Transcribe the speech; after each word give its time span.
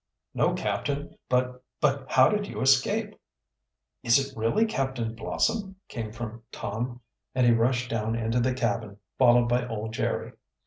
"No, 0.33 0.55
captain. 0.55 1.15
But 1.29 1.63
but 1.79 2.09
how 2.11 2.27
did 2.29 2.47
you 2.47 2.61
escape?" 2.61 3.13
"Is 4.01 4.17
it 4.17 4.35
really 4.35 4.65
Captain 4.65 5.13
Blossom?" 5.13 5.75
came 5.89 6.11
from 6.11 6.41
Tom, 6.51 7.01
and 7.35 7.45
he 7.45 7.53
rushed 7.53 7.91
down 7.91 8.15
into 8.15 8.39
the 8.39 8.55
cabin, 8.55 8.97
followed 9.19 9.45
by 9.45 9.67
old 9.67 9.93
Jerry. 9.93 10.31